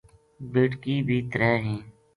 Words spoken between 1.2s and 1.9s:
ترے ہیں